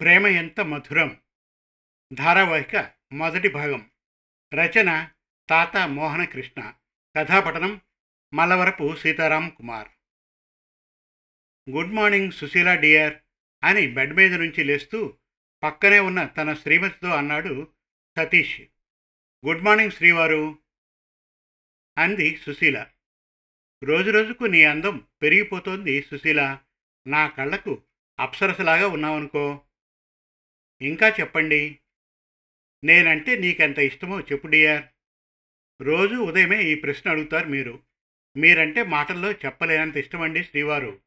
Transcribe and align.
ప్రేమ 0.00 0.26
ఎంత 0.26 0.60
మధురం. 0.60 1.20
ధారావాహిక 2.12 2.92
మొదటి 3.12 3.48
భాగం. 3.48 3.90
రచన 4.54 5.08
Tata 5.50 5.76
Mohanakrishna. 5.76 6.74
కథాపఠనం 7.16 7.80
Mallavarapu 8.34 8.96
Sitaram 8.96 9.48
Kumar. 9.48 9.88
Good 11.70 11.92
morning 11.92 12.32
Sushila 12.32 12.74
dear 12.74 13.14
అని 13.64 13.86
బెడ్ 13.86 14.14
మీద 14.14 14.34
నుంచి 14.34 14.64
లేస్తూ 14.64 15.14
పక్కనే 15.62 15.98
ఉన్న 15.98 16.26
తన 16.26 16.54
శ్రీమతితో 16.54 17.08
అన్నాడు 17.08 17.72
సతీష్. 18.18 18.60
గుడ్ 19.46 19.62
మార్నింగ్ 19.62 19.92
శ్రీవారు 19.92 20.58
అంది 21.98 22.36
సుశీల. 22.36 22.86
రోజురోజుకు 23.84 24.44
నీ 24.44 24.64
అందం 24.64 25.06
పెరిగిపోతోంది 25.22 26.02
సుశీల. 26.02 26.58
నా 27.06 27.28
కళ్ళకు 27.28 27.82
అప్సరసలాగా 28.20 28.88
ఉన్నావనుకో. 28.88 29.62
ఇంకా 30.82 31.08
చెప్పండి. 31.08 31.78
నేనంటే 32.84 33.36
నీకెంత 33.36 33.78
ఇష్టమో 33.78 34.20
చెప్పు 34.20 34.46
డియర్. 34.46 34.84
రోజు 35.82 36.14
ఉదయమే 36.14 36.62
ఈ 36.62 36.74
ప్రశ్న 36.74 37.10
అడుగుతారు 37.10 37.48
మీరు. 37.48 37.82
మీరంటే 38.36 38.82
మాటల్లో 38.82 39.32
చెప్పలేనంత 39.32 39.96
ఇష్టమండి 39.96 40.44
శ్రీవారు. 40.44 41.00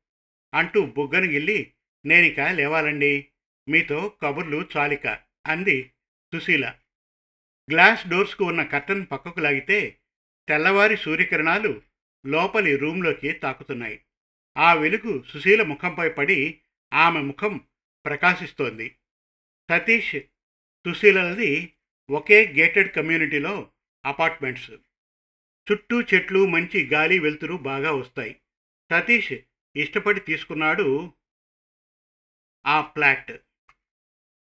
అంటూ 0.54 0.86
బుగ్గను 0.86 1.26
గిల్లి 1.26 1.74
నేనిక 2.06 2.40
లేవాలండి. 2.40 3.28
మీతో 3.70 4.18
కబుర్లు 4.22 4.66
చాలిక 4.78 5.08
అంది 5.48 5.92
సుశీల. 6.34 6.76
గ్లాస్ 7.72 8.08
డోర్స్కు 8.08 8.44
ఉన్న 8.44 8.64
కర్టన్ 8.64 9.06
పక్కకు 9.12 9.40
లాగితే 9.40 9.98
తెల్లవారి 10.48 10.98
సూర్యకిరణాలు 10.98 11.82
లోపలి 12.26 12.76
రూంలోకి 12.76 13.32
తాకుతున్నాయి. 13.32 14.02
ఆ 14.58 14.74
వెలుగు 14.74 15.24
సుశీల 15.24 15.64
ముఖంపై 15.64 16.10
పడి 16.10 16.60
ఆమె 16.94 17.20
ముఖం 17.20 17.62
ప్రకాశిస్తోంది. 18.06 18.96
సతీష్ 19.70 20.16
సుశీలది 20.88 21.74
ఒకే 22.12 22.54
గేటెడ్ 22.54 22.96
కమ్యూనిటీలో 22.96 23.72
అపార్ట్మెంట్స్ 24.06 24.72
చుట్టూ 25.72 26.02
చెట్లు 26.02 26.46
మంచి 26.46 26.88
గాలి 26.88 27.20
వెలుతురు 27.20 27.56
బాగా 27.56 27.92
వస్తాయి. 27.92 28.40
సతీష్ 28.92 29.34
ఇష్టపడి 29.76 30.20
తీసుకున్నాడు 30.20 31.14
ఆ 32.68 32.82
ఫ్లాట్. 32.82 33.32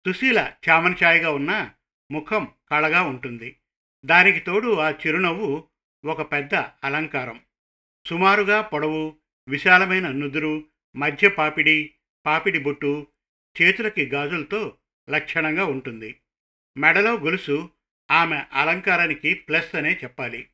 సుశీల 0.06 0.52
చామనఛాయగా 0.68 1.30
ఉన్న 1.30 1.74
ముఖం 2.10 2.52
కళగా 2.70 3.02
ఉంటుంది. 3.02 3.56
దానికి 4.04 4.40
తోడు 4.40 4.78
ఆ 4.78 4.90
చిరునవ్వు 4.90 5.68
ఒక 6.04 6.32
పెద్ద 6.32 6.54
అలంకారం. 6.54 7.42
సుమారుగా 8.06 8.60
పొడవు 8.60 9.16
విశాలమైన 9.48 10.08
నుదురు 10.08 10.64
మధ్య 10.96 11.28
పాపిడి 11.28 11.94
పాపిడి 12.26 12.58
బొట్టు 12.58 13.06
చేతులకి 13.62 14.06
గాజులతో 14.06 14.78
లక్షణంగా 15.10 15.64
ఉంటుంది. 15.64 16.16
మెడలో 16.78 17.14
గొలుసు 17.14 17.70
ఆమె 18.10 18.42
అలంకారానికి 18.52 19.34
ప్లస్ 19.34 19.74
అనే 19.74 20.00
చెప్పాలి. 20.04 20.48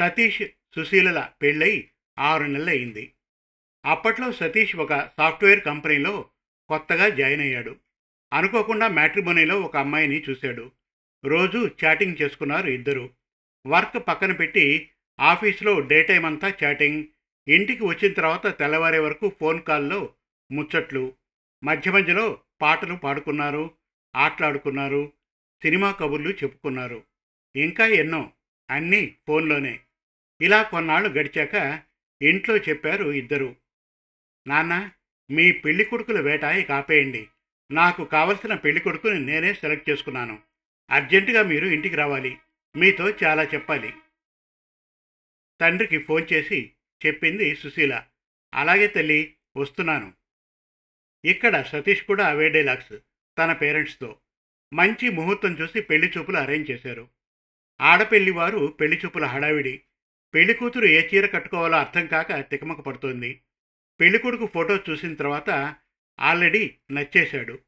సతీష్ 0.00 0.42
సుశీలల 0.76 1.28
పెళ్ళై 1.42 1.88
ఆరు 2.18 2.44
నెలలయ్యింది 2.44 3.12
అప్పట్లో 3.86 4.32
సతీష్ 4.32 4.76
ఒక 4.76 4.94
సాఫ్ట్వేర్ 4.94 5.64
కంపెనీలో 5.64 6.30
కొత్తగా 6.68 7.08
జాయిన్ 7.08 7.40
అయ్యాడు. 7.40 7.76
అనుకోకుండా 8.32 8.88
మ్యాట్రిమోనీలో 8.88 9.60
ఒక 9.60 9.76
అమ్మాయిని 9.76 10.22
చూశాడు. 10.30 10.72
రోజు 11.24 11.70
చాటింగ్ 11.84 12.22
చేసుకున్నారు 12.22 12.66
ఇద్దరు. 12.66 13.10
వర్క్ 13.66 14.08
పక్కన 14.08 14.32
పెట్టి 14.32 14.90
ఆఫీస్లో 15.20 15.80
డే 15.80 16.02
టైం 16.02 16.24
అంతా 16.24 16.54
చాటింగ్ 16.64 17.04
ఇంటికి 17.48 17.84
వచ్చిన 17.84 18.12
తర్వాత 18.12 18.58
తెల్లవారే 18.58 18.98
వరకు 18.98 19.32
ఫోన్ 19.40 19.62
కాల్లో 19.62 20.14
ముచ్చట్లు 20.52 21.14
మధ్య 21.64 21.90
మధ్యలో 21.90 22.42
పాటలు 22.62 22.94
పాడుకున్నారు 22.94 23.76
ఆటలాడుకున్నారు 24.16 25.12
సినిమా 25.62 25.92
కబుర్లు 25.92 26.30
చెప్పుకున్నారు. 26.30 27.04
ఇంకా 27.56 27.86
ఎన్నో 27.86 28.32
అన్నీ 28.70 29.16
ఫోన్లోనే. 29.28 29.80
ఇలా 30.40 30.62
కొన్నాళ్ళు 30.62 31.08
గడిచాక 31.08 31.82
ఇంట్లో 32.22 32.56
చెప్పారు 32.56 33.10
ఇద్దరు. 33.10 33.56
నాన్న 34.46 34.90
మీ 35.30 35.52
పెళ్ళి 35.52 35.84
కొడుకుల 35.84 36.20
వేటాయి 36.20 36.64
కాపేయండి 36.64 37.28
నాకు 37.70 38.04
కావలసిన 38.04 38.54
పెళ్ళి 38.54 38.80
కొడుకుని 38.80 39.20
నేనే 39.20 39.54
సెలెక్ట్ 39.54 39.90
చేసుకున్నాను. 39.90 40.42
అర్జెంటుగా 40.90 41.42
మీరు 41.42 41.66
ఇంటికి 41.66 41.96
రావాలి. 41.96 42.38
మీతో 42.76 43.10
చాలా 43.10 43.42
చెప్పాలి. 43.44 43.92
తండ్రికి 45.60 45.98
ఫోన్ 45.98 46.32
చేసి 46.32 46.72
చెప్పింది 47.06 47.56
సుశీల. 47.56 48.06
అలాగే 48.54 48.86
తల్లి 48.86 49.34
వస్తున్నాను. 49.56 50.12
ఇక్కడ 51.24 51.62
సతీష్ 51.62 52.02
కూడా 52.02 52.28
అవే 52.28 52.48
డైలాగ్స్ 52.48 52.98
తన 53.38 53.52
పేరెంట్స్తో. 53.52 54.18
మంచి 54.72 55.08
ముహూర్తం 55.08 55.52
చూసి 55.52 55.80
పెళ్ళి 55.80 56.12
చూపులు 56.18 56.36
అరేంజ్ 56.36 56.70
చేశారు. 56.70 57.08
ఆడపెళ్ళి 57.80 58.30
వారు 58.30 58.66
పెళ్ళి 58.80 59.00
చూపుల 59.04 59.24
హడావిడి. 59.24 59.80
పెళ్ళి 60.34 60.54
కూతురు 60.54 60.84
ఏ 60.84 61.08
చీర 61.14 61.26
కట్టుకోవాలో 61.26 61.76
అర్థం 61.76 62.06
కాక 62.06 62.50
తికమక 62.50 62.80
పడుతోంది. 62.80 63.40
పెళ్ళి 64.00 64.18
కొడుకు 64.18 64.46
ఫోటో 64.46 64.76
చూసిన 64.90 65.14
తర్వాత 65.14 65.74
ఆల్రెడీ 66.20 66.76
నచ్చేశాడు. 66.90 67.58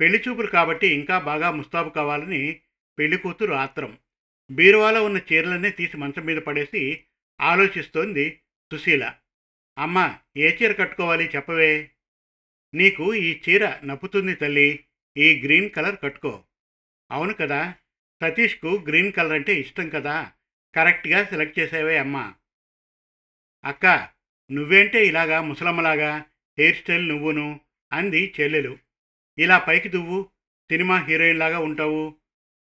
పెళ్ళి 0.00 0.22
చూపులు 0.28 0.46
కాబట్టి 0.46 0.88
ఇంకా 0.88 1.18
బాగా 1.18 1.50
ముస్తాబు 1.50 1.90
కావాలని 1.90 2.60
పెళ్ళి 2.98 3.18
కూతురు 3.18 3.52
ఆత్రం. 3.52 3.98
బీరువాలో 4.50 5.04
ఉన్న 5.04 5.20
చీరలన్నీ 5.32 5.70
తీసి 5.70 5.96
మంచం 5.96 6.24
మీద 6.24 6.36
పడేసి 6.36 7.04
ఆలోచిస్తోంది 7.40 8.40
సుశీల. 8.72 9.14
అమ్మ 9.78 10.18
ఏ 10.36 10.56
చీర 10.56 10.72
కట్టుకోవాలి 10.72 11.30
చెప్పవే? 11.36 11.90
నీకు 12.74 13.14
ఈ 13.14 13.40
చీర 13.48 13.78
నప్పుతుంది 13.84 14.34
తల్లి. 14.34 14.84
ఈ 15.16 15.42
గ్రీన్ 15.44 15.70
కలర్ 15.70 15.96
కట్టుకో. 16.02 16.44
అవును 17.10 17.34
కదా? 17.34 17.74
సతీష్కు 18.22 18.84
గ్రీన్ 18.88 19.12
కలర్ 19.12 19.32
అంటే 19.32 19.54
ఇష్టం 19.54 19.88
కదా? 19.88 20.32
కరెక్ట్గా 20.74 21.24
సెలెక్ట్ 21.24 21.58
చేసేవే 21.58 21.98
అమ్మా. 21.98 22.34
అక్క 23.64 24.08
నువ్వేంటే 24.52 25.06
ఇలాగా 25.06 25.40
ముసలమ్మలాగా? 25.40 26.24
హెయిర్ 26.58 26.76
స్టైల్ 26.76 27.08
నువ్వును 27.08 27.60
అంది 27.92 28.34
చెల్లెలు. 28.40 28.78
ఇలా 29.38 29.58
పైకి 29.58 29.88
దువ్వు 29.88 30.22
సినిమా 30.70 31.04
హీరోయిన్ 31.04 31.38
లాగా 31.38 31.58
ఉంటావు. 31.58 32.16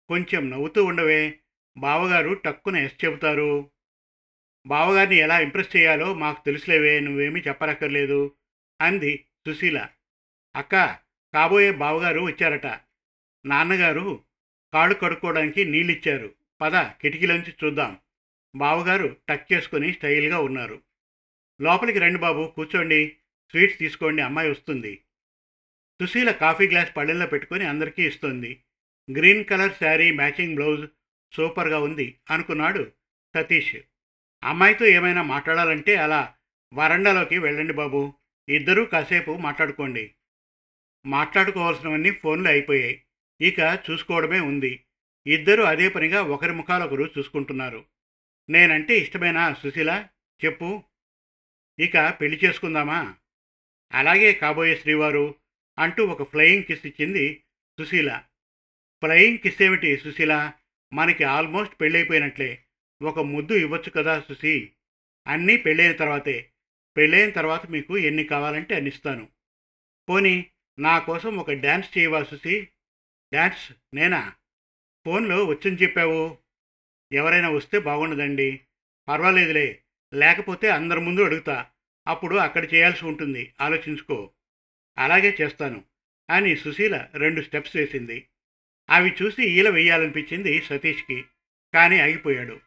కొంచెం 0.07 0.49
నవ్వుతూ 0.49 0.85
ఉండవే. 0.85 1.39
బావగారు 1.77 2.33
టక్కున 2.33 2.75
ఎస్ 2.75 3.05
చెబుతారు. 3.05 3.71
బావగారిని 4.67 5.15
ఎలా 5.15 5.39
ఇంప్రెస్ 5.39 5.75
చేయాలో 5.75 6.13
మాకు 6.13 6.45
తెలుసులేవే 6.45 6.99
నువ్వేమీ 6.99 7.39
చెప్పనక్కర్లేదు 7.39 8.35
అంది 8.81 9.25
సుశీల. 9.47 9.87
అక్క 10.55 10.97
కాబోయే 11.33 11.71
బావగారు 11.71 12.19
వచ్చారట. 12.19 12.65
నాన్నగారు 13.45 14.23
కాళ్ళు 14.73 14.95
కడుక్కోవడానికి 14.95 15.65
నీళ్ళిచ్చారు. 15.65 16.33
పద 16.61 16.75
కిటికీలోంచి 16.75 17.53
చూద్దాం. 17.63 17.97
బావగారు 18.55 19.17
టక్ 19.29 19.53
చేసుకొని 19.53 19.93
స్టైల్గా 19.93 20.39
ఉన్నారు. 20.39 20.81
లోపలికి 21.61 21.99
రండి 21.99 22.19
బాబు 22.19 22.53
కూర్చోండి. 22.55 23.15
స్వీట్స్ 23.51 23.79
తీసుకోండి 23.79 24.21
అమ్మాయి 24.21 24.51
వస్తుంది. 24.51 25.01
సుశీల 26.01 26.31
కాఫీ 26.31 26.67
గ్లాస్ 26.67 26.95
పళ్ళెల్లో 26.97 27.25
పెట్టుకొని 27.25 27.65
అందరికీ 27.65 28.07
ఇస్తుంది. 28.07 28.63
Green 29.17 29.45
colour 29.45 29.73
sari 29.79 30.11
matching 30.11 30.55
blouse 30.55 30.87
సూపర్గా 31.35 31.79
ఉంది 31.79 32.19
అనుకున్నాడు 32.31 32.91
సతీష్. 33.35 33.75
అమ్మాయితో 34.43 34.85
ఏమైనా 34.85 35.21
మాట్లాడాలంటే 35.21 35.95
అలా 35.95 36.35
వరండాలోకి 36.73 37.37
వెళ్ళండి 37.37 37.73
బాబు. 37.73 38.13
ఇద్దరూ 38.49 38.85
కాసేపు 38.85 39.37
మాట్లాడుకోండి. 39.37 40.13
మాట్లాడుకోవాల్సినవన్నీ 41.05 42.11
ఫోన్లు 42.11 42.47
అయిపోయాయి. 42.47 43.03
ఇక 43.41 43.59
చూసుకోవడమే 43.59 44.39
ఉంది. 44.39 44.83
ఇద్దరూ 45.27 45.63
అదే 45.63 45.89
పనిగా 45.89 46.23
ఒకరి 46.23 46.53
ముఖాలొకరు 46.53 47.09
చూసుకుంటున్నారు. 47.17 47.85
నేనంటే 48.49 48.97
ఇష్టమేనా 48.97 49.53
సుశీల? 49.53 50.07
చెప్పు. 50.45 50.83
ఇక 51.79 52.09
పెళ్ళి 52.21 52.39
చేసుకుందామా? 52.45 53.15
అలాగే 53.93 54.33
కాబోయే 54.33 54.75
శ్రీవారు 54.75 55.35
అంటూ 55.79 56.05
ఒక 56.05 56.23
ఫ్లయింగ్ 56.23 56.63
కిస్ 56.63 56.85
ఇచ్చింది 56.85 57.43
సుశీల. 57.79 58.23
ఫ్లయింగ్ 59.03 59.37
కిస్ 59.37 59.61
ఏమిటి 59.61 59.97
సుశీల? 59.97 60.53
మనకి 60.93 61.23
ఆల్మోస్ట్ 61.23 61.81
పెళ్ళైపోయినట్లే. 61.81 62.63
ఒక 63.01 63.19
ముద్దు 63.19 63.53
ఇవ్వచ్చు 63.53 63.89
కదా 63.89 64.19
సుశీ? 64.19 64.71
అన్నీ 65.27 65.57
పెళ్ళైన 65.57 65.91
తర్వాతే. 65.91 66.51
పెళ్ళైన 66.97 67.29
తర్వాత 67.29 67.65
మీకు 67.65 67.97
ఎన్ని 67.97 68.23
కావాలంటే 68.23 68.75
అన్ని 68.75 68.89
ఇస్తాను 68.89 69.27
పోనీ 70.09 70.51
నా 70.81 70.99
కోసం 70.99 71.37
ఒక 71.37 71.51
డ్యాన్స్ 71.51 71.97
చేయవలసి 71.97 72.61
డ్యాన్స్ 73.33 73.71
నేనా? 73.93 74.33
ఫోన్లో 75.05 75.45
వచ్చని 75.45 75.75
చెప్పావు. 75.75 76.37
ఎవరైనా 77.11 77.49
వస్తే 77.49 77.79
బాగుండదండి. 77.79 78.61
పర్వాలేదులే. 79.07 79.81
లేకపోతే 80.13 80.69
అందరి 80.69 80.99
ముందు 80.99 81.25
అడుగుతా. 81.25 81.69
అప్పుడు 82.07 82.35
అక్కడ 82.35 82.73
చేయాల్సి 82.73 83.05
ఉంటుంది. 83.05 83.53
ఆలోచించుకో. 83.61 84.31
అలాగే 84.97 85.37
చేస్తాను. 85.41 85.83
అని 86.29 86.55
సుశీల 86.55 87.09
రెండు 87.13 87.41
స్టెప్స్ 87.41 87.75
వేసింది. 87.75 88.27
అవి 88.89 89.15
చూసి 89.21 89.43
ఈల 89.43 89.69
వేయాలనిపించింది 89.69 90.61
సతీష్కి. 90.61 91.25
కానీ 91.73 91.99
ఆగిపోయాడు. 91.99 92.59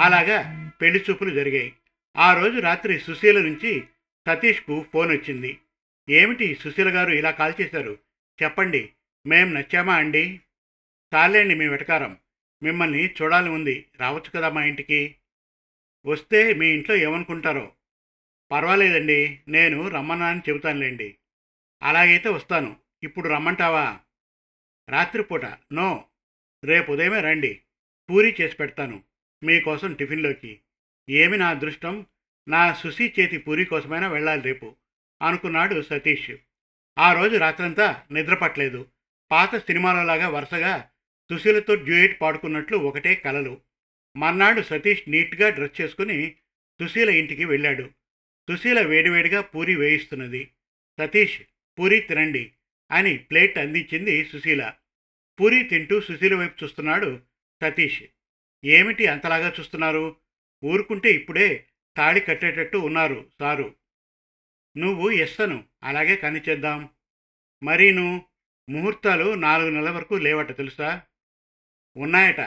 అలాగా 0.00 0.68
పెళ్ళి 0.80 1.04
చూపులు 1.10 1.30
జరిగాయి. 1.30 1.76
ఆ 2.16 2.34
రోజు 2.34 2.60
రాత్రి 2.60 3.00
సుశీల 3.00 3.38
నుంచి 3.38 3.88
సతీష్కు 4.28 4.86
ఫోన్ 4.92 5.10
వచ్చింది. 5.10 5.58
ఏమిటి 6.10 6.54
సుశీల 6.54 6.94
గారు 6.94 7.10
ఇలా 7.10 7.30
కాల్ 7.30 7.54
చేశారు? 7.60 7.98
చెప్పండి. 8.42 8.92
మేం 9.26 9.54
నచ్చామా 9.54 9.96
అండి? 9.96 10.40
చాలేండి 11.14 11.54
మీ 11.54 11.68
వెటకారం. 11.68 12.18
మిమ్మల్ని 12.62 13.14
చూడాలి 13.22 13.48
ఉంది. 13.48 13.86
రావచ్చు 14.00 14.30
కదా 14.30 14.48
మా 14.48 14.64
ఇంటికి? 14.64 15.16
వస్తే 16.06 16.54
మీ 16.54 16.66
ఇంట్లో 16.66 16.96
ఏమనుకుంటారో? 16.96 17.72
పర్వాలేదండి. 18.52 19.40
నేను 19.48 19.88
రమ్మన్నానని 19.88 20.40
చెబుతానులేండి. 20.48 21.16
అలాగైతే 21.82 22.28
వస్తాను. 22.28 22.76
ఇప్పుడు 23.02 23.28
రమ్మంటావా? 23.28 24.00
రాత్రిపూట. 24.90 25.44
నో. 25.72 26.08
రేపు 26.64 26.92
ఉదయమే 26.92 27.20
రండి. 27.20 27.60
పూరీ 28.10 28.36
చేసి 28.40 28.56
పెడతాను 28.56 29.04
మీకోసం 29.42 29.94
టిఫిన్లోకి. 29.94 30.60
ఏమి 31.10 31.36
నా 31.36 31.48
అదృష్టం? 31.48 32.06
నా 32.48 32.74
సుశీ 32.74 33.14
చేతి 33.20 33.38
పూరి 33.38 33.64
కోసమైనా 33.64 34.08
వెళ్ళాలి 34.08 34.42
రేపు. 34.42 34.76
అనుకున్నాడు 35.22 35.82
సతీష్. 35.82 36.30
ఆ 36.98 37.12
రోజు 37.12 37.36
రాత్రంతా 37.36 38.02
నిద్రపట్టలేదు 38.10 38.86
పాత 39.30 39.56
సినిమాలలాగా 39.56 40.28
వరుసగా 40.28 40.90
సుశీలతో 41.32 41.74
డ్యూయేట్ 41.74 42.20
పాడుకున్నట్లు 42.20 42.76
ఒకటే 42.76 43.14
కలలు. 43.14 43.60
మర్నాడు 44.16 44.62
సతీష్ 44.62 45.02
నీట్గా 45.08 45.48
డ్రెస్ 45.48 45.80
చేసుకుని 45.80 46.36
సుశీల 46.82 47.10
ఇంటికి 47.10 47.44
వెళ్ళాడు. 47.44 47.90
సుశీల 48.50 48.80
వేడివేడిగా 48.80 49.40
పూరి 49.40 49.76
వేయిస్తున్నది. 49.76 50.50
సతీష్ 51.00 51.40
పూరి 51.78 52.00
తినండి 52.00 52.52
అని 52.92 53.18
ప్లేట్ 53.18 53.58
అందించింది 53.58 54.24
సుశీల. 54.24 54.72
పూరి 55.40 55.62
తింటూ 55.62 56.00
సుశీల 56.00 56.34
వైపు 56.34 56.64
చూస్తున్నాడు 56.64 57.20
సతీష్. 57.62 58.02
ఏమిటి 58.64 59.06
అంతలాగా 59.06 59.52
చూస్తున్నారు? 59.60 60.16
ఊరుకుంటే 60.64 61.10
ఇప్పుడే 61.10 61.66
తాళి 61.96 62.20
కట్టేటట్టు 62.20 62.78
ఉన్నారు 62.78 63.26
సారు. 63.40 63.74
నువ్వు 64.78 65.10
ఎస్సను 65.10 65.64
అలాగే 65.82 66.16
కనిచేద్దాం 66.16 66.88
మరీను. 67.62 68.26
ముహూర్తాలు 68.70 69.34
నాలుగు 69.34 69.70
నెలల 69.70 69.90
వరకు 69.90 70.14
లేవట 70.14 70.56
తెలుసా? 70.56 71.02
ఉన్నాయట. 71.96 72.40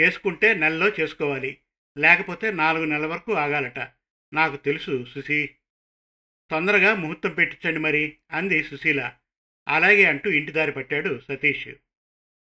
చేసుకుంటే 0.00 0.54
నెలలో 0.54 0.88
చేసుకోవాలి. 0.88 1.58
లేకపోతే 1.98 2.52
నాలుగు 2.52 2.84
నెలల 2.84 3.06
వరకు 3.06 3.32
ఆగాలట. 3.32 3.78
నాకు 4.32 4.56
తెలుసు 4.56 5.04
సుశీ. 5.04 5.46
తొందరగా 6.50 6.94
ముహూర్తం 6.94 7.30
పెట్టించండి 7.30 7.80
మరి 7.80 8.16
అంది 8.32 8.64
సుశీల. 8.64 9.16
అలాగే 9.68 10.04
అంటూ 10.04 10.30
ఇంటి 10.30 10.52
దారి 10.52 10.72
పట్టాడు 10.72 11.20
సతీష్. 11.28 11.68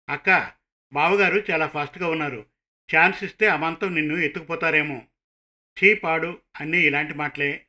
అక్క 0.09 0.53
బావగారు 0.93 1.43
చాలా 1.51 1.67
ఫాస్ట్గా 1.67 2.09
ఉన్నారు. 2.09 2.47
ఛాన్స్ 2.97 3.25
ఇస్తే 3.25 3.47
అమాంతం 3.47 3.95
నిన్ను 3.95 4.17
ఎత్తుకుపోతారేమో. 4.17 5.03
చీ 5.85 5.95
పాడు 5.95 6.39
అన్నీ 6.61 6.79
ఇలాంటి 6.79 7.15
మాటలే. 7.15 7.66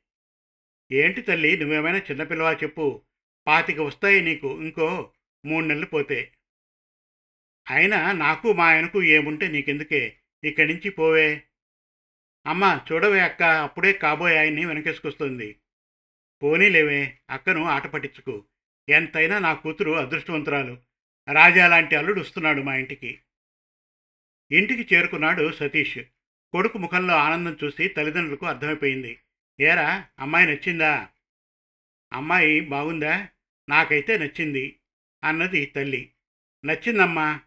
ఏంటి 0.91 1.21
తల్లి 1.21 1.57
నువ్వేమైనా 1.57 1.97
చిన్నపిల్లవా 1.97 2.53
చెప్పు. 2.53 3.01
పాతిక 3.47 3.79
వస్తాయి 3.79 4.21
నీకు 4.21 4.61
ఇంకో 4.61 5.13
మూడు 5.45 5.65
నెలలు 5.65 5.85
పోతే. 5.85 6.31
అయినా 7.69 8.11
నాకు 8.11 8.53
మా 8.53 8.65
ఆయనకు 8.65 9.03
ఏముంటే 9.03 9.47
నీకెందుకే? 9.47 10.17
ఇక్కడి 10.43 10.73
నుంచి 10.73 10.89
పోవే. 10.89 11.43
అమ్మ 12.45 12.81
చూడవే 12.91 13.19
అక్క 13.19 13.43
అప్పుడే 13.43 13.93
కాబోయే 13.93 14.37
ఆయన్ని 14.37 14.65
వెనకేసుకొస్తుంది. 14.65 15.55
పోనీలేవే 16.43 17.19
అక్కను 17.29 17.63
ఆట 17.63 17.87
పట్టించుకు. 17.87 18.45
ఎంతైనా 18.89 19.39
నా 19.39 19.53
కూతురు 19.53 19.91
అదృష్టవంతురాలు. 19.91 20.77
రాజా 21.33 21.67
లాంటి 21.67 21.95
అల్లుడు 21.95 22.19
వస్తున్నాడు 22.21 22.61
మా 22.61 22.75
ఇంటికి. 22.75 23.19
ఇంటికి 24.51 24.95
చేరుకున్నాడు 24.95 25.51
సతీష్. 25.51 25.97
కొడుకు 26.51 26.77
ముఖంలో 26.77 27.13
ఆనందం 27.13 27.57
చూసి 27.63 27.87
తల్లిదండ్రులకు 27.87 28.45
అర్థమైపోయింది. 28.45 29.19
ఏరా 29.59 30.09
అమ్మాయి 30.19 30.47
నచ్చిందా? 30.47 31.09
అమ్మాయి 32.13 32.59
బాగుందా? 32.59 33.29
నాకైతే 33.69 34.17
నచ్చింది 34.17 34.79
అన్నది 35.23 35.65
తల్లి. 35.65 36.11
నచ్చిందమ్మా 36.65 37.41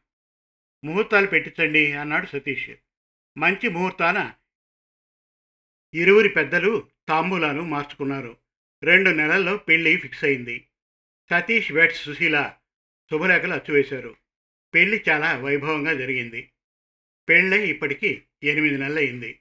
ముహూర్తాలు 0.85 1.27
పెట్టించండి 1.27 1.93
అన్నాడు 1.93 2.27
సతీష్. 2.27 2.71
మంచి 3.39 3.69
ముహూర్తాన 3.69 4.35
ఇరువురి 5.95 6.29
పెద్దలు 6.29 6.89
తాంబూలాలు 7.09 7.63
మార్చుకున్నారు. 7.63 8.37
రెండు 8.83 9.11
నెలల్లో 9.11 9.57
పెళ్ళి 9.57 9.97
ఫిక్స్ 9.97 10.25
అయింది. 10.25 10.69
సతీష్ 11.31 11.73
వెట్స్ 11.73 12.05
సుశీల 12.05 12.57
శుభలేఖలు 13.11 13.53
అచ్చువేశారు. 13.53 14.17
పెళ్ళి 14.75 15.05
చాలా 15.09 15.39
వైభవంగా 15.39 15.95
జరిగింది. 15.95 16.51
పెళ్ళై 17.29 17.67
ఇప్పటికీ 17.67 18.23
ఎనిమిది 18.43 18.79
నెలలయ్యింది 18.79 19.41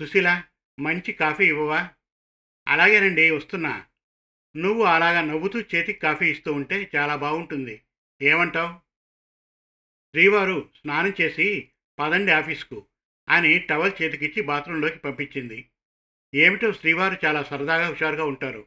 సుశీల 0.00 0.44
మంచి 0.80 1.12
కాఫీ 1.12 1.44
ఇవ్వవా? 1.44 1.90
అలాగేనండి 2.68 3.30
వస్తున్నా. 3.30 3.84
నువ్వు 4.56 4.82
అలాగా 4.82 5.20
నవ్వుతూ 5.20 5.60
చేతికి 5.60 6.00
కాఫీ 6.00 6.30
ఇస్తూ 6.30 6.52
ఉంటే 6.52 6.90
చాలా 6.96 7.16
బాగుంటుంది. 7.16 7.82
ఏమంటావు? 8.22 8.78
శ్రీవారు 10.10 10.68
స్నానం 10.76 11.12
చేసి 11.20 11.68
పదండి 11.98 12.32
ఆఫీస్కు 12.32 12.86
అని 13.28 13.58
టవల్ 13.58 14.02
చేతికిచ్చి 14.02 14.42
బాత్రూంలోకి 14.42 14.98
పంపించింది. 14.98 15.68
ఏమిటో 16.34 16.72
శ్రీవారు 16.72 17.26
చాలా 17.26 17.42
సరదాగా 17.42 17.86
హుషారుగా 17.86 18.24
ఉంటారు. 18.24 18.66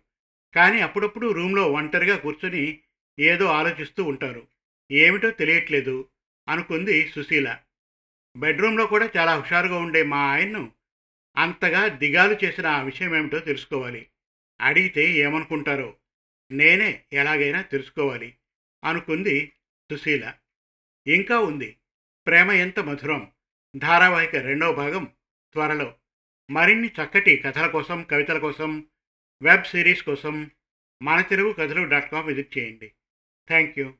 కానీ 0.55 0.81
అప్పుడప్పుడు 0.81 1.31
రూమ్లో 1.31 1.71
ఒంటరిగా 1.71 2.17
కూర్చొని 2.17 2.79
ఏదో 3.19 3.45
ఆలోచిస్తూ 3.45 4.03
ఉంటారు. 4.03 4.47
ఏమిటో 4.91 5.31
తెలియట్లేదు 5.31 6.09
అనుకుంది 6.49 7.07
సుశీల. 7.07 7.57
బెడ్రూమ్లో 8.37 8.87
కూడా 8.87 9.09
చాలా 9.17 9.39
హుషారుగా 9.39 9.77
ఉండే 9.77 10.03
మా 10.03 10.17
ఆయన్ను 10.17 10.71
అంతగా 11.37 11.87
దిగాలు 11.87 12.45
చేసిన 12.45 12.67
ఆ 12.67 12.81
విషయం 12.81 13.15
ఏమిటో 13.15 13.39
తెలుసుకోవాలి. 13.39 14.09
అడిగితే 14.61 15.11
ఏమనుకుంటారో 15.11 15.95
నేనే 16.51 17.03
ఎలాగైనా 17.13 17.61
తెలుసుకోవాలి 17.61 18.37
అనుకుంది 18.83 19.53
సుశీల. 19.91 20.33
ఇంకా 21.07 21.39
ఉంది. 21.39 21.77
ప్రేమ 22.27 22.51
ఎంత 22.51 22.79
మధురం. 22.79 23.31
ధారావాహిక 23.77 24.35
రెండవ 24.35 24.73
భాగం 24.73 25.03
త్వరలో. 25.53 25.95
మరిన్ని 26.51 26.87
చక్కటి 26.87 27.37
కథల 27.37 27.67
కోసం 27.67 28.03
కవితల 28.03 28.37
కోసం 28.37 28.87
వెబ్ 29.41 29.63
సిరీస్ 29.63 30.03
కోసం 30.03 30.51
మన 31.03 31.21
తెలుగు 31.21 31.53
కథలు 31.53 31.83
డాట్ 31.83 32.11
కామ్ 32.11 32.27
విజిట్ 32.27 32.57
చేయండి. 32.57 32.91
Thank 33.47 33.79
you. 33.79 33.93